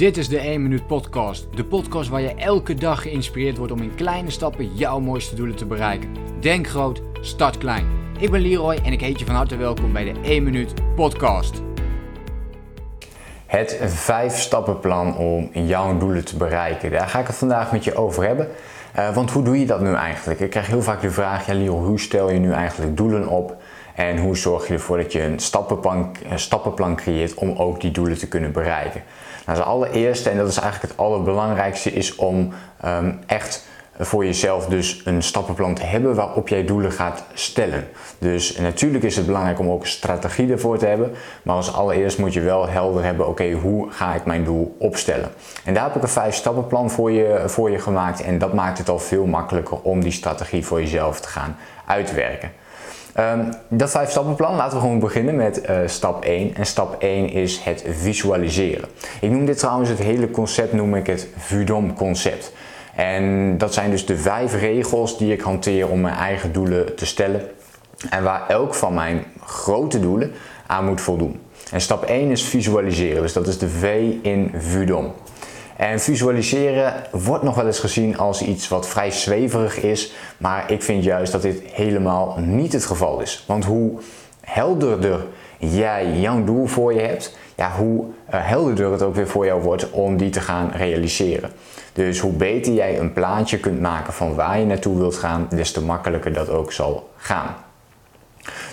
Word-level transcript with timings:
Dit 0.00 0.16
is 0.16 0.28
de 0.28 0.38
1 0.38 0.62
Minuut 0.62 0.86
Podcast. 0.86 1.46
De 1.54 1.64
podcast 1.64 2.08
waar 2.08 2.20
je 2.20 2.34
elke 2.34 2.74
dag 2.74 3.02
geïnspireerd 3.02 3.56
wordt 3.56 3.72
om 3.72 3.82
in 3.82 3.94
kleine 3.94 4.30
stappen 4.30 4.74
jouw 4.74 5.00
mooiste 5.00 5.34
doelen 5.34 5.56
te 5.56 5.66
bereiken. 5.66 6.08
Denk 6.40 6.68
groot, 6.68 7.02
start 7.20 7.58
klein. 7.58 7.86
Ik 8.18 8.30
ben 8.30 8.40
Leroy 8.40 8.78
en 8.84 8.92
ik 8.92 9.00
heet 9.00 9.18
je 9.18 9.24
van 9.24 9.34
harte 9.34 9.56
welkom 9.56 9.92
bij 9.92 10.12
de 10.12 10.20
1 10.22 10.42
Minuut 10.42 10.74
Podcast. 10.94 11.62
Het 13.46 13.78
5 13.84 14.38
stappenplan 14.38 15.16
om 15.16 15.50
jouw 15.52 15.98
doelen 15.98 16.24
te 16.24 16.36
bereiken. 16.36 16.90
Daar 16.90 17.08
ga 17.08 17.18
ik 17.18 17.26
het 17.26 17.36
vandaag 17.36 17.72
met 17.72 17.84
je 17.84 17.94
over 17.94 18.26
hebben. 18.26 18.48
Uh, 18.98 19.14
want 19.14 19.30
hoe 19.30 19.42
doe 19.42 19.58
je 19.58 19.66
dat 19.66 19.80
nu 19.80 19.94
eigenlijk? 19.94 20.40
Ik 20.40 20.50
krijg 20.50 20.66
heel 20.66 20.82
vaak 20.82 21.00
de 21.00 21.10
vraag, 21.10 21.46
ja 21.46 21.54
Leroy, 21.54 21.86
hoe 21.86 22.00
stel 22.00 22.30
je 22.30 22.38
nu 22.38 22.52
eigenlijk 22.52 22.96
doelen 22.96 23.28
op? 23.28 23.56
En 23.94 24.18
hoe 24.18 24.36
zorg 24.36 24.66
je 24.66 24.72
ervoor 24.72 24.96
dat 24.96 25.12
je 25.12 25.22
een 25.22 25.38
stappenplan, 25.38 26.16
een 26.28 26.38
stappenplan 26.38 26.96
creëert 26.96 27.34
om 27.34 27.56
ook 27.56 27.80
die 27.80 27.90
doelen 27.90 28.18
te 28.18 28.28
kunnen 28.28 28.52
bereiken? 28.52 29.02
Nou, 29.50 29.62
als 29.62 29.70
allereerste, 29.70 30.30
en 30.30 30.36
dat 30.36 30.48
is 30.48 30.58
eigenlijk 30.58 30.92
het 30.92 31.00
allerbelangrijkste, 31.00 31.92
is 31.92 32.16
om 32.16 32.52
um, 32.84 33.18
echt 33.26 33.64
voor 33.98 34.24
jezelf 34.24 34.66
dus 34.66 35.02
een 35.04 35.22
stappenplan 35.22 35.74
te 35.74 35.82
hebben 35.82 36.14
waarop 36.14 36.48
jij 36.48 36.64
doelen 36.64 36.92
gaat 36.92 37.24
stellen. 37.34 37.88
Dus 38.18 38.56
natuurlijk 38.56 39.04
is 39.04 39.16
het 39.16 39.26
belangrijk 39.26 39.58
om 39.58 39.70
ook 39.70 39.80
een 39.80 39.88
strategie 39.88 40.50
ervoor 40.52 40.78
te 40.78 40.86
hebben, 40.86 41.12
maar 41.42 41.56
als 41.56 41.74
allereerst 41.74 42.18
moet 42.18 42.32
je 42.32 42.40
wel 42.40 42.68
helder 42.68 43.04
hebben, 43.04 43.28
oké, 43.28 43.52
hoe 43.52 43.90
ga 43.90 44.14
ik 44.14 44.24
mijn 44.24 44.44
doel 44.44 44.76
opstellen? 44.78 45.30
En 45.64 45.74
daar 45.74 45.84
heb 45.84 45.96
ik 45.96 46.02
een 46.02 46.08
vijf 46.08 46.34
stappenplan 46.34 46.90
voor 46.90 47.10
je, 47.10 47.42
voor 47.46 47.70
je 47.70 47.78
gemaakt 47.78 48.22
en 48.22 48.38
dat 48.38 48.52
maakt 48.52 48.78
het 48.78 48.88
al 48.88 48.98
veel 48.98 49.26
makkelijker 49.26 49.80
om 49.82 50.00
die 50.02 50.12
strategie 50.12 50.66
voor 50.66 50.80
jezelf 50.80 51.20
te 51.20 51.28
gaan 51.28 51.56
uitwerken. 51.86 52.50
Um, 53.18 53.48
dat 53.68 53.90
vijf 53.90 54.10
stappenplan, 54.10 54.56
laten 54.56 54.76
we 54.76 54.82
gewoon 54.82 54.98
beginnen 54.98 55.36
met 55.36 55.68
uh, 55.70 55.76
stap 55.86 56.24
1. 56.24 56.54
En 56.54 56.66
stap 56.66 57.02
1 57.02 57.30
is 57.30 57.58
het 57.58 57.84
visualiseren. 57.88 58.88
Ik 59.20 59.30
noem 59.30 59.44
dit 59.44 59.58
trouwens, 59.58 59.88
het 59.88 59.98
hele 59.98 60.30
concept 60.30 60.72
noem 60.72 60.94
ik 60.94 61.06
het 61.06 61.28
VUDOM 61.36 61.94
concept. 61.94 62.52
En 62.94 63.58
dat 63.58 63.74
zijn 63.74 63.90
dus 63.90 64.06
de 64.06 64.16
vijf 64.16 64.60
regels 64.60 65.18
die 65.18 65.32
ik 65.32 65.40
hanteer 65.40 65.88
om 65.88 66.00
mijn 66.00 66.14
eigen 66.14 66.52
doelen 66.52 66.96
te 66.96 67.06
stellen. 67.06 67.42
En 68.10 68.22
waar 68.22 68.48
elk 68.48 68.74
van 68.74 68.94
mijn 68.94 69.24
grote 69.44 70.00
doelen 70.00 70.32
aan 70.66 70.86
moet 70.86 71.00
voldoen. 71.00 71.40
En 71.72 71.80
stap 71.80 72.04
1 72.04 72.30
is 72.30 72.42
visualiseren, 72.42 73.22
dus 73.22 73.32
dat 73.32 73.46
is 73.46 73.58
de 73.58 73.68
V 73.68 74.12
in 74.22 74.52
VUDOM. 74.56 75.12
En 75.80 76.00
visualiseren 76.00 76.94
wordt 77.10 77.44
nog 77.44 77.54
wel 77.54 77.66
eens 77.66 77.78
gezien 77.78 78.18
als 78.18 78.42
iets 78.42 78.68
wat 78.68 78.88
vrij 78.88 79.10
zweverig 79.10 79.82
is, 79.82 80.12
maar 80.38 80.70
ik 80.70 80.82
vind 80.82 81.04
juist 81.04 81.32
dat 81.32 81.42
dit 81.42 81.62
helemaal 81.72 82.36
niet 82.38 82.72
het 82.72 82.84
geval 82.84 83.20
is. 83.20 83.44
Want 83.46 83.64
hoe 83.64 83.98
helderder 84.40 85.26
jij 85.58 86.18
jouw 86.18 86.44
doel 86.44 86.66
voor 86.66 86.94
je 86.94 87.00
hebt, 87.00 87.36
ja, 87.54 87.72
hoe 87.76 88.04
uh, 88.04 88.10
helderder 88.28 88.92
het 88.92 89.02
ook 89.02 89.14
weer 89.14 89.28
voor 89.28 89.44
jou 89.44 89.62
wordt 89.62 89.90
om 89.90 90.16
die 90.16 90.30
te 90.30 90.40
gaan 90.40 90.70
realiseren. 90.70 91.50
Dus 91.92 92.18
hoe 92.18 92.32
beter 92.32 92.72
jij 92.72 92.98
een 92.98 93.12
plaatje 93.12 93.58
kunt 93.58 93.80
maken 93.80 94.12
van 94.12 94.34
waar 94.34 94.58
je 94.58 94.64
naartoe 94.64 94.98
wilt 94.98 95.16
gaan, 95.16 95.46
des 95.50 95.72
te 95.72 95.82
makkelijker 95.82 96.32
dat 96.32 96.48
ook 96.48 96.72
zal 96.72 97.10
gaan. 97.16 97.56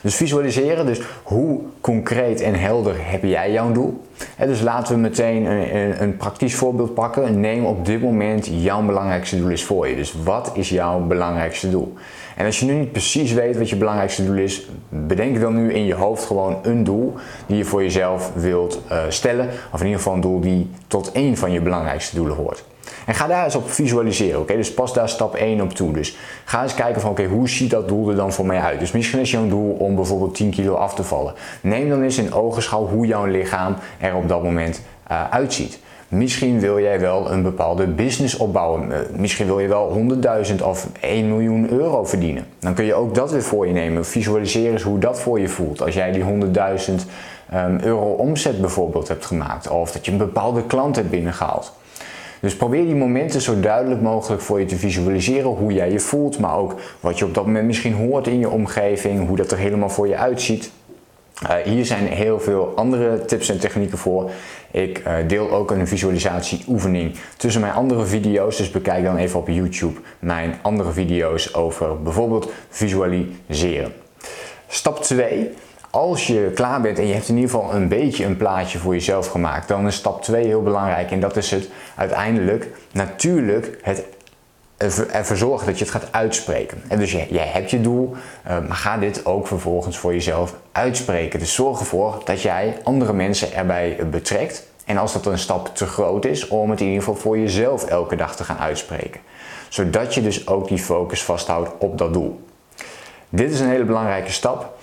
Dus 0.02 0.16
visualiseren, 0.16 0.86
dus 0.86 1.02
hoe 1.24 1.60
concreet 1.82 2.42
en 2.42 2.54
helder 2.54 2.96
heb 2.98 3.24
jij 3.24 3.52
jouw 3.52 3.72
doel? 3.72 4.06
dus 4.38 4.62
laten 4.62 4.96
we 4.96 5.02
meteen 5.02 5.46
een, 5.46 5.76
een, 5.76 6.02
een, 6.02 6.18
praktisch 6.18 6.56
voorbeeld 6.56 6.94
pakken. 6.94 7.40
Neem 7.40 7.66
op 7.66 7.86
dit 7.86 8.02
moment 8.02 8.50
jouw 8.52 8.86
belangrijkste 8.86 9.38
doel 9.38 9.50
is 9.50 9.64
voor 9.64 9.88
je. 9.88 9.96
Dus 9.96 10.14
wat 10.24 10.52
is 10.54 10.70
jouw 10.70 11.00
belangrijkste 11.00 11.70
doel? 11.70 11.94
En 12.36 12.46
als 12.46 12.60
je 12.60 12.66
nu 12.66 12.74
niet 12.74 12.92
precies 12.92 13.34
weet 13.34 13.58
wat 13.58 13.70
je 13.70 13.76
belangrijkste 13.76 14.26
doel 14.26 14.36
is, 14.36 14.68
bedenk 14.90 15.40
dan 15.40 15.56
nu 15.56 15.74
in 15.74 15.86
je 15.86 15.94
hoofd 15.94 16.26
gewoon 16.26 16.58
een 16.64 16.84
doel 16.84 17.14
die 17.46 17.58
je 17.58 17.66
voor 17.66 17.84
jezelf 17.84 18.32
wilt 18.36 18.82
uh, 18.92 19.04
stellen. 19.10 19.50
Of 19.72 19.80
in 19.80 19.86
ieder 19.86 20.02
geval 20.02 20.14
een 20.14 20.22
doel 20.22 20.40
die 20.40 20.70
tot 20.88 21.12
één 21.12 21.38
van 21.38 21.52
je 21.52 21.62
belangrijkste 21.62 22.16
doelen 22.16 22.36
hoort. 22.36 22.64
En 23.08 23.16
ga 23.16 23.28
daar 23.28 23.44
eens 23.44 23.56
op 23.56 23.72
visualiseren, 23.72 24.40
oké? 24.40 24.56
Dus 24.56 24.74
pas 24.74 24.94
daar 24.94 25.10
stap 25.10 25.36
1 25.36 25.62
op 25.62 25.74
toe. 25.74 25.92
Dus 25.92 26.18
ga 26.46 26.64
eens 26.64 26.74
kijken 26.74 27.02
van, 27.02 27.10
oké, 27.10 27.26
hoe 27.26 27.50
ziet 27.50 27.70
dat 27.70 27.88
doel 27.88 28.10
er 28.10 28.16
dan 28.16 28.34
voor 28.34 28.46
mij 28.46 28.60
uit? 28.60 28.80
Dus 28.80 28.92
misschien 28.92 29.20
is 29.20 29.32
jouw 29.32 29.48
doel 29.48 29.72
om 29.72 29.96
bijvoorbeeld 29.96 30.36
10 30.36 30.50
kilo 30.50 30.74
af 30.74 30.96
te 30.96 31.04
vallen. 31.04 31.34
Neem 31.62 31.90
dan 31.90 32.02
eens 32.02 32.18
in 32.18 32.34
ogenschouw 32.34 32.88
hoe 32.88 33.06
jouw 33.06 33.26
lichaam 33.26 33.76
er 34.00 34.16
op 34.16 34.28
dat 34.28 34.44
moment 34.44 34.82
uh, 35.12 35.30
uitziet. 35.30 35.80
Misschien 36.08 36.60
wil 36.60 36.80
jij 36.80 37.00
wel 37.00 37.32
een 37.32 37.44
bepaalde 37.44 37.88
business 37.88 38.38
opbouwen. 38.38 38.90
Uh, 38.90 38.98
misschien 39.16 39.46
wil 39.46 39.60
je 39.60 39.68
wel 39.68 40.06
100.000 40.48 40.64
of 40.64 40.88
1 41.00 41.28
miljoen 41.28 41.70
euro 41.70 42.06
verdienen. 42.06 42.46
Dan 42.60 42.74
kun 42.74 42.86
je 42.86 42.94
ook 42.94 43.16
dat 43.16 43.32
weer 43.32 43.44
voor 43.44 43.68
je 43.68 43.74
nemen. 43.74 44.06
Visualiseer 44.06 44.72
eens 44.72 44.84
hoe 44.84 45.00
dat 45.00 45.20
voor 45.20 45.40
je 45.40 45.48
voelt. 45.48 45.82
Als 45.82 45.94
jij 45.94 46.12
die 46.12 46.24
100.000 46.24 46.28
um, 46.30 47.00
ehm, 47.50 47.78
euro 47.82 48.12
omzet 48.12 48.62
bijvoorbeeld 48.62 49.08
hebt 49.08 49.26
gemaakt. 49.26 49.70
Of 49.70 49.92
dat 49.92 50.06
je 50.06 50.12
een 50.12 50.18
bepaalde 50.18 50.64
klant 50.64 50.96
hebt 50.96 51.10
binnengehaald. 51.10 51.74
Dus 52.40 52.56
probeer 52.56 52.86
die 52.86 52.96
momenten 52.96 53.42
zo 53.42 53.60
duidelijk 53.60 54.02
mogelijk 54.02 54.42
voor 54.42 54.60
je 54.60 54.66
te 54.66 54.78
visualiseren 54.78 55.50
hoe 55.50 55.74
jij 55.74 55.92
je 55.92 56.00
voelt, 56.00 56.40
maar 56.40 56.58
ook 56.58 56.76
wat 57.00 57.20
je 57.20 57.26
op 57.26 57.34
dat 57.34 57.46
moment 57.46 57.66
misschien 57.66 57.94
hoort 57.94 58.28
in 58.28 58.40
je 58.40 58.50
omgeving, 58.50 59.28
hoe 59.28 59.38
dat 59.38 59.52
er 59.52 59.58
helemaal 59.58 59.90
voor 59.90 60.08
je 60.08 60.18
uitziet. 60.18 60.72
Uh, 61.44 61.56
hier 61.56 61.86
zijn 61.86 62.08
heel 62.08 62.40
veel 62.40 62.74
andere 62.76 63.26
tips 63.26 63.50
en 63.50 63.60
technieken 63.60 63.98
voor. 63.98 64.32
Ik 64.72 65.04
uh, 65.08 65.14
deel 65.28 65.52
ook 65.52 65.72
een 65.72 65.88
visualisatieoefening 65.88 67.16
tussen 67.38 67.62
mijn 67.62 67.74
andere 67.74 68.06
video's. 68.06 68.58
Dus 68.58 68.72
bekijk 68.72 69.04
dan 69.04 69.18
even 69.18 69.40
op 69.40 69.48
YouTube 69.48 70.00
mijn 70.20 70.56
andere 70.62 70.92
video's 70.92 71.54
over 71.54 72.02
bijvoorbeeld 72.02 72.52
visualiseren. 72.70 73.94
Stap 74.68 75.02
2 75.02 75.50
als 75.98 76.28
je 76.28 76.52
klaar 76.54 76.82
bent 76.82 77.00
en 77.00 77.08
je 77.08 77.14
hebt 77.14 77.30
in 77.30 77.36
ieder 77.36 77.50
geval 77.50 77.74
een 77.74 77.88
beetje 77.88 78.26
een 78.26 78.38
plaatje 78.38 78.78
voor 78.78 78.94
jezelf 78.94 79.28
gemaakt, 79.28 79.68
dan 79.68 79.88
is 79.88 79.96
stap 79.96 80.22
2 80.22 80.46
heel 80.46 80.64
belangrijk. 80.64 81.12
En 81.12 81.20
dat 81.20 81.36
is 81.38 81.52
het 81.52 81.70
uiteindelijk 81.96 82.68
natuurlijk 82.92 83.80
het 83.82 84.06
ervoor 85.12 85.38
zorgen 85.38 85.68
dat 85.68 85.78
je 85.78 85.84
het 85.84 85.94
gaat 85.94 86.12
uitspreken. 86.12 86.82
En 86.88 87.00
dus 87.00 87.12
jij, 87.12 87.48
hebt 87.48 87.72
je 87.72 87.82
doel, 87.82 88.16
eh, 88.44 88.60
maar 88.68 88.78
ga 88.78 88.98
dit 88.98 89.26
ook 89.26 89.48
vervolgens 89.48 89.98
voor 89.98 90.14
jezelf 90.14 90.56
uitspreken. 90.72 91.40
Dus 91.40 91.54
zorg 91.54 91.80
ervoor 91.80 92.22
dat 92.24 92.42
jij 92.42 92.78
andere 92.84 93.14
mensen 93.14 93.54
erbij 93.54 93.98
betrekt. 94.10 94.68
En 94.86 94.98
als 94.98 95.14
dat 95.14 95.26
een 95.26 95.40
stap 95.40 95.76
te 95.76 95.86
groot 95.86 96.26
is, 96.26 96.48
om 96.48 96.70
het 96.70 96.80
in 96.80 96.86
ieder 96.86 97.04
geval 97.04 97.20
voor 97.22 97.38
jezelf 97.38 97.86
elke 97.86 98.16
dag 98.16 98.36
te 98.36 98.44
gaan 98.44 98.58
uitspreken. 98.58 99.22
Zodat 99.70 100.14
je 100.14 100.22
dus 100.22 100.48
ook 100.48 100.68
die 100.68 100.80
focus 100.80 101.24
vasthoudt 101.24 101.70
op 101.78 101.98
dat 101.98 102.14
doel. 102.14 102.46
Dit 103.30 103.52
is 103.52 103.60
een 103.60 103.70
hele 103.70 103.84
belangrijke 103.84 104.32
stap. 104.32 104.77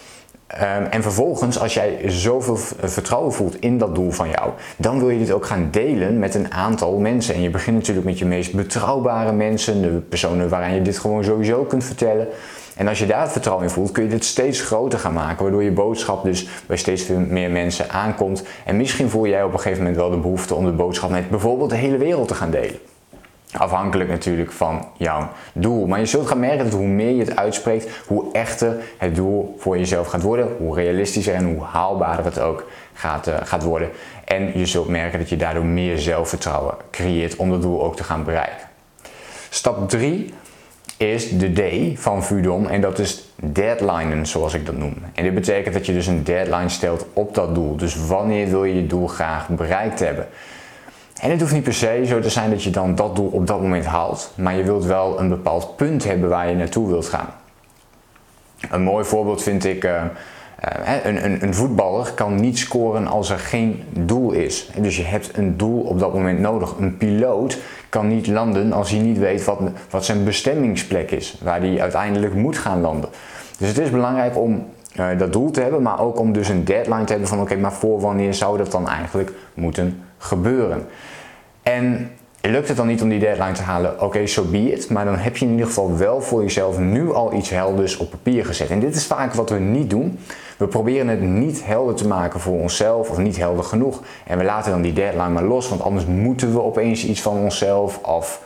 Um, 0.57 0.87
en 0.91 1.03
vervolgens, 1.03 1.59
als 1.59 1.75
jij 1.75 1.99
zoveel 2.07 2.57
vertrouwen 2.83 3.33
voelt 3.33 3.61
in 3.61 3.79
dat 3.79 3.95
doel 3.95 4.11
van 4.11 4.29
jou, 4.29 4.51
dan 4.77 4.99
wil 4.99 5.11
je 5.11 5.19
dit 5.19 5.33
ook 5.33 5.47
gaan 5.47 5.69
delen 5.71 6.19
met 6.19 6.35
een 6.35 6.53
aantal 6.53 6.99
mensen. 6.99 7.35
En 7.35 7.43
je 7.43 7.51
begint 7.51 7.77
natuurlijk 7.77 8.07
met 8.07 8.19
je 8.19 8.25
meest 8.25 8.55
betrouwbare 8.55 9.33
mensen, 9.33 9.83
de 9.83 9.89
personen 9.89 10.49
waaraan 10.49 10.75
je 10.75 10.83
dit 10.83 10.99
gewoon 10.99 11.25
sowieso 11.25 11.65
kunt 11.65 11.85
vertellen. 11.85 12.29
En 12.77 12.89
als 12.89 12.99
je 12.99 13.07
daar 13.07 13.23
het 13.23 13.33
vertrouwen 13.33 13.67
in 13.67 13.73
voelt, 13.73 13.93
kun 13.93 14.03
je 14.03 14.09
dit 14.09 14.25
steeds 14.25 14.61
groter 14.61 14.99
gaan 14.99 15.13
maken, 15.13 15.43
waardoor 15.43 15.63
je 15.63 15.73
boodschap 15.73 16.25
dus 16.25 16.49
bij 16.67 16.77
steeds 16.77 17.09
meer 17.09 17.51
mensen 17.51 17.91
aankomt. 17.91 18.45
En 18.65 18.77
misschien 18.77 19.11
voel 19.11 19.27
jij 19.27 19.43
op 19.43 19.53
een 19.53 19.61
gegeven 19.61 19.83
moment 19.83 19.97
wel 20.01 20.11
de 20.11 20.17
behoefte 20.17 20.55
om 20.55 20.65
de 20.65 20.73
boodschap 20.73 21.11
met 21.11 21.31
bijvoorbeeld 21.31 21.71
de 21.71 21.77
hele 21.77 21.99
wereld 21.99 22.29
te 22.29 22.35
gaan 22.35 22.51
delen. 22.51 22.79
Afhankelijk 23.59 24.11
natuurlijk 24.11 24.53
van 24.53 24.89
jouw 24.97 25.29
doel. 25.53 25.87
Maar 25.87 25.99
je 25.99 26.07
zult 26.07 26.27
gaan 26.27 26.41
merken 26.41 26.65
dat 26.65 26.73
hoe 26.73 26.87
meer 26.87 27.11
je 27.11 27.25
het 27.25 27.37
uitspreekt, 27.37 27.89
hoe 28.07 28.33
echter 28.33 28.77
het 28.99 29.15
doel 29.15 29.55
voor 29.59 29.79
jezelf 29.79 30.09
gaat 30.09 30.23
worden. 30.23 30.49
Hoe 30.59 30.75
realistischer 30.75 31.35
en 31.35 31.45
hoe 31.45 31.63
haalbaarder 31.63 32.25
het 32.25 32.41
ook 32.41 32.67
gaat, 32.93 33.29
uh, 33.29 33.35
gaat 33.45 33.63
worden. 33.63 33.91
En 34.25 34.59
je 34.59 34.67
zult 34.67 34.89
merken 34.89 35.19
dat 35.19 35.29
je 35.29 35.37
daardoor 35.37 35.65
meer 35.65 35.99
zelfvertrouwen 35.99 36.75
creëert 36.91 37.37
om 37.37 37.51
dat 37.51 37.63
doel 37.63 37.83
ook 37.83 37.97
te 37.97 38.05
gaan 38.05 38.25
bereiken. 38.25 38.69
Stap 39.51 39.89
3 39.89 40.35
is 40.97 41.39
de 41.39 41.53
D 41.53 42.01
van 42.01 42.25
VUDOM 42.25 42.67
en 42.67 42.81
dat 42.81 42.99
is 42.99 43.25
deadlinen 43.37 44.27
zoals 44.27 44.55
ik 44.55 44.67
dat 44.67 44.77
noem. 44.77 44.95
En 45.15 45.25
dit 45.25 45.35
betekent 45.35 45.75
dat 45.75 45.87
je 45.87 45.93
dus 45.93 46.07
een 46.07 46.25
deadline 46.25 46.69
stelt 46.69 47.07
op 47.13 47.35
dat 47.35 47.55
doel. 47.55 47.77
Dus 47.77 48.07
wanneer 48.07 48.49
wil 48.49 48.65
je 48.65 48.75
je 48.75 48.87
doel 48.87 49.07
graag 49.07 49.49
bereikt 49.49 50.01
hebben? 50.01 50.27
En 51.21 51.31
het 51.31 51.41
hoeft 51.41 51.53
niet 51.53 51.63
per 51.63 51.75
se 51.75 52.03
zo 52.07 52.21
te 52.21 52.31
zijn 52.31 52.51
dat 52.51 52.63
je 52.63 52.71
dan 52.71 52.95
dat 52.95 53.17
doel 53.17 53.29
op 53.29 53.47
dat 53.47 53.61
moment 53.61 53.85
haalt, 53.85 54.33
maar 54.35 54.57
je 54.57 54.63
wilt 54.63 54.85
wel 54.85 55.21
een 55.21 55.29
bepaald 55.29 55.77
punt 55.77 56.05
hebben 56.05 56.29
waar 56.29 56.49
je 56.49 56.57
naartoe 56.57 56.89
wilt 56.89 57.07
gaan. 57.07 57.29
Een 58.71 58.83
mooi 58.83 59.05
voorbeeld 59.05 59.43
vind 59.43 59.65
ik, 59.65 59.85
uh, 59.85 60.03
een, 61.05 61.25
een, 61.25 61.43
een, 61.43 61.55
voetballer 61.55 62.13
kan 62.15 62.35
niet 62.35 62.59
scoren 62.59 63.07
als 63.07 63.31
er 63.31 63.39
geen 63.39 63.83
doel 63.91 64.33
is. 64.33 64.71
Dus 64.77 64.97
je 64.97 65.03
hebt 65.03 65.37
een 65.37 65.57
doel 65.57 65.81
op 65.81 65.99
dat 65.99 66.15
moment 66.15 66.39
nodig. 66.39 66.75
Een 66.79 66.97
piloot 66.97 67.59
kan 67.89 68.09
niet 68.09 68.27
landen 68.27 68.73
als 68.73 68.91
hij 68.91 69.01
niet 69.01 69.19
weet 69.19 69.45
wat, 69.45 69.61
wat 69.91 70.05
zijn 70.05 70.25
bestemmingsplek 70.25 71.11
is, 71.11 71.39
waar 71.43 71.61
hij 71.61 71.81
uiteindelijk 71.81 72.35
moet 72.35 72.59
gaan 72.59 72.81
landen. 72.81 73.11
Dus 73.59 73.69
het 73.69 73.79
is 73.79 73.91
belangrijk 73.91 74.39
om 74.39 74.67
uh, 75.01 75.19
dat 75.19 75.33
doel 75.33 75.51
te 75.51 75.61
hebben, 75.61 75.83
maar 75.83 76.01
ook 76.01 76.19
om 76.19 76.33
dus 76.33 76.49
een 76.49 76.65
deadline 76.65 77.05
te 77.05 77.11
hebben 77.11 77.29
van 77.29 77.41
oké, 77.41 77.57
maar 77.57 77.73
voor 77.73 78.01
wanneer 78.01 78.35
zou 78.35 78.59
dat 78.59 78.71
dan 78.71 78.89
eigenlijk 78.89 79.33
moeten 79.55 80.03
gebeuren? 80.25 80.87
En 81.63 82.11
lukt 82.41 82.69
het 82.69 82.77
dan 82.77 82.87
niet 82.87 83.03
om 83.03 83.09
die 83.09 83.19
deadline 83.19 83.53
te 83.53 83.63
halen, 83.63 83.93
oké, 83.95 84.05
okay, 84.05 84.27
so 84.27 84.45
be 84.45 84.73
it. 84.73 84.91
Maar 84.91 85.05
dan 85.05 85.17
heb 85.17 85.37
je 85.37 85.45
in 85.45 85.51
ieder 85.51 85.67
geval 85.67 85.97
wel 85.97 86.21
voor 86.21 86.43
jezelf 86.43 86.79
nu 86.79 87.13
al 87.13 87.33
iets 87.33 87.51
helders 87.51 87.97
op 87.97 88.11
papier 88.11 88.45
gezet. 88.45 88.71
En 88.71 88.81
dit 88.81 88.95
is 88.95 89.07
vaak 89.07 89.35
wat 89.35 89.51
we 89.51 89.59
niet 89.59 89.91
doen. 89.91 90.19
We 90.57 90.67
proberen 90.67 91.09
het 91.09 91.21
niet 91.21 91.65
helder 91.65 91.95
te 91.95 92.07
maken 92.07 92.41
voor 92.41 92.61
onszelf 92.61 93.11
of 93.11 93.19
niet 93.19 93.37
helder 93.37 93.65
genoeg. 93.65 94.03
En 94.27 94.39
we 94.39 94.45
laten 94.45 94.71
dan 94.71 94.83
die 94.83 94.93
deadline 94.93 95.29
maar 95.29 95.45
los, 95.45 95.69
want 95.69 95.83
anders 95.83 96.07
moeten 96.07 96.53
we 96.53 96.63
opeens 96.63 97.05
iets 97.05 97.21
van 97.21 97.37
onszelf 97.37 97.99
of... 97.99 98.43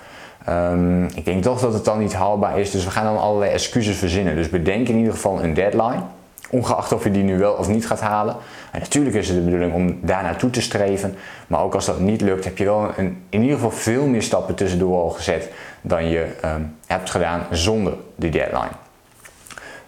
Um, 0.49 1.05
ik 1.15 1.25
denk 1.25 1.43
toch 1.43 1.61
dat 1.61 1.73
het 1.73 1.85
dan 1.85 1.99
niet 1.99 2.15
haalbaar 2.15 2.59
is, 2.59 2.71
dus 2.71 2.85
we 2.85 2.91
gaan 2.91 3.05
dan 3.05 3.19
allerlei 3.19 3.51
excuses 3.51 3.97
verzinnen. 3.97 4.37
Dus 4.37 4.49
bedenk 4.49 4.89
in 4.89 4.97
ieder 4.97 5.13
geval 5.13 5.43
een 5.43 5.55
deadline, 5.55 6.03
ongeacht 6.51 6.93
of 6.93 7.05
je 7.05 7.11
die 7.11 7.23
nu 7.23 7.39
wel 7.39 7.53
of 7.53 7.69
niet 7.69 7.87
gaat 7.87 8.01
halen. 8.01 8.37
En 8.73 8.81
natuurlijk 8.81 9.17
is 9.17 9.29
het 9.29 9.37
de 9.37 9.43
bedoeling 9.43 9.73
om 9.73 9.99
daar 10.03 10.23
naartoe 10.23 10.51
te 10.51 10.61
streven, 10.61 11.15
maar 11.47 11.63
ook 11.63 11.75
als 11.75 11.87
dat 11.87 12.01
niet 12.01 12.21
lukt, 12.21 12.45
heb 12.45 12.59
je 12.59 12.65
wel 12.65 12.91
een, 12.97 13.23
in 13.29 13.41
ieder 13.41 13.57
geval 13.57 13.71
veel 13.71 14.07
meer 14.07 14.23
stappen 14.23 14.55
tussendoor 14.55 14.97
al 14.97 15.11
gezet 15.11 15.51
dan 15.81 16.09
je 16.09 16.27
um, 16.45 16.77
hebt 16.87 17.11
gedaan 17.11 17.47
zonder 17.51 17.95
die 18.17 18.31
deadline. 18.31 18.73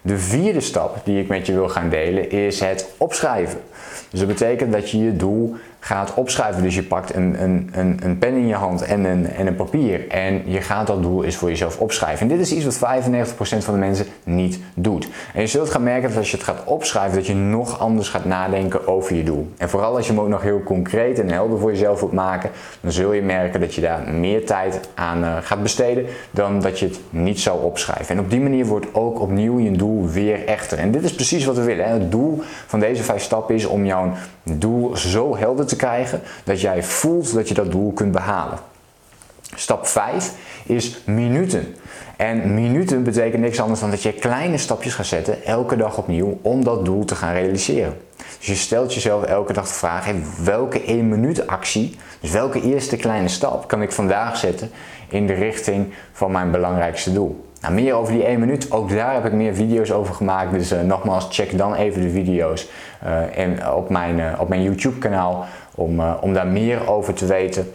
De 0.01 0.17
vierde 0.17 0.59
stap 0.59 0.97
die 1.03 1.21
ik 1.21 1.27
met 1.27 1.45
je 1.45 1.53
wil 1.53 1.69
gaan 1.69 1.89
delen 1.89 2.29
is 2.31 2.59
het 2.59 2.89
opschrijven. 2.97 3.59
Dus 4.09 4.19
dat 4.19 4.29
betekent 4.29 4.71
dat 4.71 4.89
je 4.89 5.03
je 5.03 5.15
doel 5.15 5.55
gaat 5.83 6.13
opschrijven. 6.13 6.63
Dus 6.63 6.75
je 6.75 6.83
pakt 6.83 7.15
een, 7.15 7.43
een, 7.43 7.69
een, 7.73 7.99
een 8.03 8.17
pen 8.17 8.33
in 8.33 8.47
je 8.47 8.53
hand 8.53 8.81
en 8.81 9.03
een, 9.03 9.27
en 9.27 9.47
een 9.47 9.55
papier 9.55 10.09
en 10.09 10.41
je 10.45 10.61
gaat 10.61 10.87
dat 10.87 11.01
doel 11.01 11.23
eens 11.23 11.35
voor 11.35 11.49
jezelf 11.49 11.79
opschrijven. 11.79 12.21
En 12.21 12.37
dit 12.37 12.39
is 12.39 12.51
iets 12.51 12.65
wat 12.79 13.01
95% 13.03 13.57
van 13.57 13.73
de 13.73 13.79
mensen 13.79 14.05
niet 14.23 14.59
doet. 14.73 15.07
En 15.33 15.41
je 15.41 15.47
zult 15.47 15.69
gaan 15.69 15.83
merken 15.83 16.09
dat 16.09 16.17
als 16.17 16.31
je 16.31 16.37
het 16.37 16.45
gaat 16.45 16.63
opschrijven, 16.65 17.17
dat 17.17 17.27
je 17.27 17.33
nog 17.33 17.79
anders 17.79 18.09
gaat 18.09 18.25
nadenken 18.25 18.87
over 18.87 19.15
je 19.15 19.23
doel. 19.23 19.51
En 19.57 19.69
vooral 19.69 19.95
als 19.95 20.07
je 20.07 20.13
hem 20.13 20.21
ook 20.21 20.27
nog 20.27 20.41
heel 20.41 20.63
concreet 20.63 21.19
en 21.19 21.29
helder 21.29 21.59
voor 21.59 21.71
jezelf 21.71 21.99
wilt 21.99 22.11
maken, 22.11 22.49
dan 22.81 22.91
zul 22.91 23.13
je 23.13 23.21
merken 23.21 23.59
dat 23.59 23.75
je 23.75 23.81
daar 23.81 24.09
meer 24.13 24.45
tijd 24.45 24.79
aan 24.93 25.23
uh, 25.23 25.37
gaat 25.41 25.61
besteden 25.61 26.05
dan 26.31 26.61
dat 26.61 26.79
je 26.79 26.85
het 26.85 26.99
niet 27.09 27.39
zou 27.39 27.63
opschrijven. 27.63 28.15
En 28.15 28.21
op 28.21 28.29
die 28.29 28.41
manier 28.41 28.65
wordt 28.65 28.85
ook 28.93 29.19
opnieuw 29.19 29.59
je 29.59 29.71
doel 29.71 30.07
weer 30.07 30.45
echter. 30.45 30.77
En 30.77 30.91
dit 30.91 31.03
is 31.03 31.13
precies 31.13 31.45
wat 31.45 31.55
we 31.55 31.63
willen. 31.63 31.85
Hè? 31.85 31.93
Het 31.93 32.11
doel 32.11 32.41
van 32.67 32.79
deze 32.79 33.03
vijf 33.03 33.21
stappen 33.21 33.55
is 33.55 33.65
om 33.65 33.85
jouw 33.85 34.11
doel 34.43 34.97
zo 34.97 35.37
helder 35.37 35.65
te 35.65 35.75
krijgen 35.75 36.21
dat 36.43 36.61
jij 36.61 36.83
voelt 36.83 37.33
dat 37.33 37.47
je 37.47 37.53
dat 37.53 37.71
doel 37.71 37.91
kunt 37.91 38.11
behalen. 38.11 38.59
Stap 39.55 39.87
5 39.87 40.33
is 40.65 41.01
minuten. 41.05 41.75
En 42.17 42.53
minuten 42.53 43.03
betekent 43.03 43.41
niks 43.41 43.59
anders 43.59 43.79
dan 43.79 43.89
dat 43.89 44.03
je 44.03 44.13
kleine 44.13 44.57
stapjes 44.57 44.93
gaat 44.93 45.05
zetten 45.05 45.45
elke 45.45 45.75
dag 45.75 45.97
opnieuw 45.97 46.39
om 46.41 46.63
dat 46.63 46.85
doel 46.85 47.05
te 47.05 47.15
gaan 47.15 47.33
realiseren. 47.33 47.97
Dus 48.37 48.47
je 48.47 48.55
stelt 48.55 48.93
jezelf 48.93 49.23
elke 49.23 49.53
dag 49.53 49.67
de 49.67 49.73
vraag: 49.73 50.11
welke 50.43 50.83
1 50.83 51.09
minuut 51.09 51.47
actie, 51.47 51.95
dus 52.19 52.31
welke 52.31 52.61
eerste 52.61 52.97
kleine 52.97 53.27
stap 53.27 53.67
kan 53.67 53.81
ik 53.81 53.91
vandaag 53.91 54.37
zetten 54.37 54.71
in 55.09 55.27
de 55.27 55.33
richting 55.33 55.93
van 56.11 56.31
mijn 56.31 56.51
belangrijkste 56.51 57.13
doel? 57.13 57.50
Nou, 57.61 57.73
meer 57.73 57.93
over 57.93 58.13
die 58.13 58.23
1 58.23 58.39
minuut, 58.39 58.71
ook 58.71 58.89
daar 58.89 59.13
heb 59.13 59.25
ik 59.25 59.33
meer 59.33 59.53
video's 59.53 59.91
over 59.91 60.13
gemaakt. 60.13 60.51
Dus 60.51 60.71
uh, 60.71 60.81
nogmaals, 60.81 61.27
check 61.29 61.57
dan 61.57 61.73
even 61.73 62.01
de 62.01 62.09
video's 62.09 62.69
en 63.35 63.73
op 63.73 63.89
mijn, 63.89 64.17
uh, 64.17 64.33
op 64.39 64.49
mijn 64.49 64.63
YouTube 64.63 64.97
kanaal 64.97 65.45
om, 65.75 66.01
om 66.01 66.33
daar 66.33 66.47
meer 66.47 66.89
over 66.89 67.13
te 67.13 67.25
weten. 67.25 67.71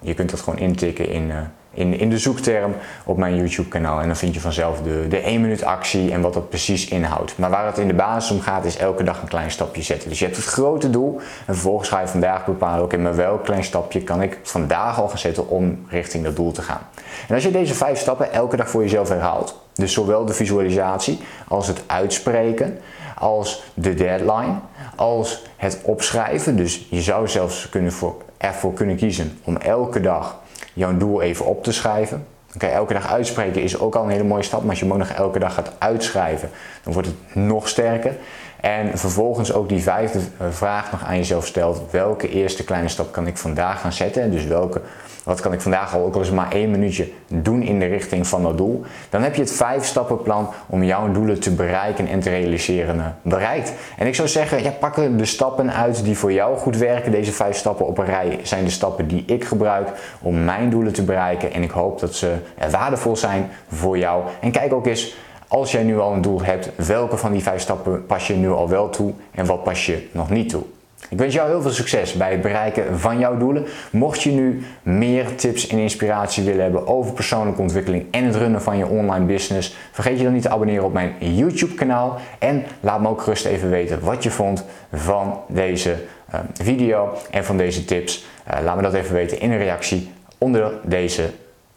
je 0.00 0.14
kunt 0.14 0.30
dat 0.30 0.40
gewoon 0.40 0.58
intikken 0.58 1.08
in 1.08 1.32
in, 1.80 2.10
de 2.10 2.18
zoekterm 2.18 2.74
op 3.04 3.16
mijn 3.16 3.36
YouTube 3.36 3.68
kanaal. 3.68 4.00
En 4.00 4.06
dan 4.06 4.16
vind 4.16 4.34
je 4.34 4.40
vanzelf 4.40 4.82
de, 4.82 5.06
de 5.08 5.18
1 5.18 5.40
minuut 5.40 5.64
actie 5.64 6.12
en 6.12 6.20
wat 6.20 6.34
dat 6.34 6.48
precies 6.48 6.88
inhoudt. 6.88 7.38
Maar 7.38 7.50
waar 7.50 7.66
het 7.66 7.78
in 7.78 7.86
de 7.86 7.94
basis 7.94 8.30
om 8.30 8.40
gaat 8.40 8.64
is 8.64 8.76
elke 8.76 9.02
dag 9.02 9.22
een 9.22 9.28
klein 9.28 9.50
stapje 9.50 9.82
zetten. 9.82 10.08
Dus 10.08 10.18
je 10.18 10.24
hebt 10.24 10.36
het 10.36 10.46
grote 10.46 10.90
doel 10.90 11.16
en 11.46 11.54
vervolgens 11.54 11.88
ga 11.88 12.00
je 12.00 12.06
vandaag 12.06 12.44
bepalen, 12.44 12.84
oké, 12.84 12.96
maar 12.96 13.16
welk 13.16 13.44
klein 13.44 13.64
stapje 13.64 14.02
kan 14.02 14.22
ik 14.22 14.38
vandaag 14.42 15.00
al 15.00 15.08
gaan 15.08 15.18
zetten 15.18 15.48
om 15.48 15.84
richting 15.88 16.24
dat 16.24 16.36
doel 16.36 16.52
te 16.52 16.62
gaan. 16.62 16.80
En 17.28 17.34
als 17.34 17.44
je 17.44 17.50
deze 17.50 17.74
vijf 17.74 17.98
stappen 17.98 18.32
elke 18.32 18.56
dag 18.56 18.68
voor 18.70 18.82
jezelf 18.82 19.08
herhaalt, 19.08 19.60
dus 19.74 19.92
zowel 19.92 20.24
de 20.24 20.32
visualisatie 20.32 21.18
als 21.48 21.66
het 21.66 21.82
uitspreken, 21.86 22.78
als 23.18 23.64
de 23.74 23.94
deadline, 23.94 24.54
als 24.96 25.44
het 25.56 25.80
opschrijven. 25.82 26.56
Dus 26.56 26.86
je 26.90 27.02
zou 27.02 27.28
zelfs 27.28 27.68
kunnen 27.68 27.92
voor, 27.92 28.16
ervoor 28.36 28.72
kunnen 28.72 28.96
kiezen 28.96 29.38
om 29.44 29.56
elke 29.56 30.00
dag 30.00 30.38
jouw 30.72 30.96
doel 30.96 31.22
even 31.22 31.46
op 31.46 31.64
te 31.64 31.72
schrijven. 31.72 32.26
Elke 32.58 32.92
dag 32.92 33.12
uitspreken 33.12 33.62
is 33.62 33.78
ook 33.78 33.94
al 33.94 34.04
een 34.04 34.10
hele 34.10 34.24
mooie 34.24 34.42
stap, 34.42 34.60
maar 34.60 34.70
als 34.70 34.78
je 34.78 34.92
ook 34.92 34.98
nog 34.98 35.10
elke 35.10 35.38
dag 35.38 35.54
gaat 35.54 35.72
uitschrijven, 35.78 36.50
dan 36.82 36.92
wordt 36.92 37.08
het 37.08 37.34
nog 37.34 37.68
sterker. 37.68 38.16
En 38.60 38.98
vervolgens 38.98 39.52
ook 39.52 39.68
die 39.68 39.82
vijfde 39.82 40.18
eh, 40.18 40.46
vraag 40.50 40.92
nog 40.92 41.04
aan 41.04 41.16
jezelf 41.16 41.46
stelt: 41.46 41.82
welke 41.90 42.28
eerste 42.28 42.64
kleine 42.64 42.88
stap 42.88 43.12
kan 43.12 43.26
ik 43.26 43.36
vandaag 43.36 43.80
gaan 43.80 43.92
zetten? 43.92 44.30
Dus 44.30 44.44
welke, 44.44 44.80
wat 45.24 45.40
kan 45.40 45.52
ik 45.52 45.60
vandaag 45.60 45.94
al, 45.94 46.04
ook 46.04 46.14
al 46.14 46.20
is 46.20 46.30
maar 46.30 46.52
één 46.52 46.70
minuutje, 46.70 47.08
doen 47.26 47.62
in 47.62 47.78
de 47.78 47.86
richting 47.86 48.26
van 48.26 48.42
dat 48.42 48.56
doel? 48.56 48.84
Dan 49.10 49.22
heb 49.22 49.34
je 49.34 49.40
het 49.40 49.52
vijf 49.52 49.84
stappenplan 49.84 50.48
om 50.66 50.84
jouw 50.84 51.12
doelen 51.12 51.40
te 51.40 51.50
bereiken 51.50 52.06
en 52.06 52.20
te 52.20 52.30
realiseren 52.30 53.00
eh, 53.00 53.06
bereikt. 53.22 53.72
En 53.96 54.06
ik 54.06 54.14
zou 54.14 54.28
zeggen, 54.28 54.62
ja, 54.62 54.70
pak 54.70 54.94
de 55.18 55.24
stappen 55.24 55.72
uit 55.72 56.04
die 56.04 56.18
voor 56.18 56.32
jou 56.32 56.56
goed 56.56 56.76
werken. 56.76 57.12
Deze 57.12 57.32
vijf 57.32 57.56
stappen 57.56 57.86
op 57.86 57.98
een 57.98 58.04
rij 58.04 58.38
zijn 58.42 58.64
de 58.64 58.70
stappen 58.70 59.08
die 59.08 59.22
ik 59.26 59.44
gebruik 59.44 59.88
om 60.20 60.44
mijn 60.44 60.70
doelen 60.70 60.92
te 60.92 61.02
bereiken. 61.02 61.52
En 61.52 61.62
ik 61.62 61.70
hoop 61.70 62.00
dat 62.00 62.14
ze 62.14 62.34
waardevol 62.70 63.16
zijn 63.16 63.50
voor 63.68 63.98
jou. 63.98 64.22
En 64.40 64.50
kijk 64.50 64.72
ook 64.72 64.86
eens 64.86 65.14
als 65.50 65.72
jij 65.72 65.82
nu 65.82 65.98
al 65.98 66.12
een 66.12 66.22
doel 66.22 66.42
hebt, 66.42 66.70
welke 66.86 67.16
van 67.16 67.32
die 67.32 67.42
vijf 67.42 67.60
stappen 67.60 68.06
pas 68.06 68.26
je 68.26 68.34
nu 68.34 68.50
al 68.50 68.68
wel 68.68 68.88
toe 68.90 69.12
en 69.30 69.46
wat 69.46 69.62
pas 69.62 69.86
je 69.86 70.08
nog 70.12 70.30
niet 70.30 70.48
toe? 70.48 70.62
Ik 71.08 71.18
wens 71.18 71.34
jou 71.34 71.48
heel 71.48 71.62
veel 71.62 71.70
succes 71.70 72.12
bij 72.12 72.30
het 72.30 72.40
bereiken 72.40 72.98
van 72.98 73.18
jouw 73.18 73.36
doelen. 73.36 73.66
Mocht 73.92 74.22
je 74.22 74.30
nu 74.30 74.62
meer 74.82 75.34
tips 75.34 75.66
en 75.66 75.78
inspiratie 75.78 76.44
willen 76.44 76.62
hebben 76.62 76.86
over 76.86 77.12
persoonlijke 77.12 77.60
ontwikkeling 77.60 78.04
en 78.10 78.24
het 78.24 78.36
runnen 78.36 78.62
van 78.62 78.76
je 78.76 78.86
online 78.86 79.24
business, 79.24 79.76
vergeet 79.92 80.18
je 80.18 80.24
dan 80.24 80.32
niet 80.32 80.42
te 80.42 80.48
abonneren 80.48 80.84
op 80.84 80.92
mijn 80.92 81.14
YouTube 81.18 81.74
kanaal. 81.74 82.18
En 82.38 82.64
laat 82.80 83.00
me 83.00 83.08
ook 83.08 83.20
gerust 83.20 83.44
even 83.44 83.70
weten 83.70 84.00
wat 84.00 84.22
je 84.22 84.30
vond 84.30 84.64
van 84.92 85.40
deze 85.48 85.96
uh, 86.34 86.40
video 86.52 87.12
en 87.30 87.44
van 87.44 87.56
deze 87.56 87.84
tips. 87.84 88.24
Uh, 88.50 88.64
laat 88.64 88.76
me 88.76 88.82
dat 88.82 88.94
even 88.94 89.14
weten 89.14 89.40
in 89.40 89.50
een 89.50 89.58
reactie 89.58 90.10
onder 90.38 90.72
deze 90.82 91.30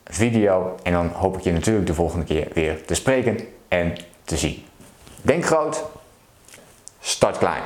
video. 0.05 0.75
En 0.83 0.91
dan 0.91 1.07
hoop 1.07 1.37
ik 1.37 1.43
je 1.43 1.51
natuurlijk 1.51 1.87
de 1.87 1.93
volgende 1.93 2.25
keer 2.25 2.47
weer 2.53 2.85
te 2.85 2.93
spreken 2.93 3.39
en 3.67 3.95
te 4.23 4.37
zien. 4.37 4.63
Denk 5.21 5.45
groot, 5.45 5.83
start 6.99 7.37
klein. 7.37 7.63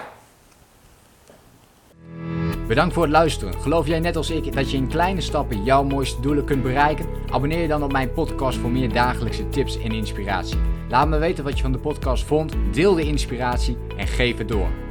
Bedankt 2.68 2.94
voor 2.94 3.04
het 3.04 3.12
luisteren. 3.12 3.62
Geloof 3.62 3.88
jij 3.88 4.00
net 4.00 4.16
als 4.16 4.30
ik 4.30 4.54
dat 4.54 4.72
je 4.72 4.78
in 4.78 4.88
kleine 4.88 5.22
stappen 5.22 5.64
jouw 5.64 5.84
mooiste 5.84 6.22
doelen 6.22 6.46
kunt 6.46 6.64
bereiken? 6.64 7.06
Abonneer 7.32 7.62
je 7.62 7.68
dan 7.68 7.84
op 7.84 7.92
mijn 7.92 8.14
podcast 8.14 8.58
voor 8.58 8.70
meer 8.70 8.94
dagelijkse 8.94 9.50
tips 9.50 9.80
en 9.80 9.92
inspiratie. 9.92 10.58
Laat 10.90 11.08
me 11.08 11.18
weten 11.18 11.44
wat 11.44 11.56
je 11.56 11.62
van 11.62 11.72
de 11.72 11.78
podcast 11.78 12.24
vond, 12.24 12.54
deel 12.72 12.96
de 12.96 13.04
inspiratie 13.04 13.78
en 13.98 14.08
geef 14.08 14.38
het 14.38 14.48
door. 14.48 14.87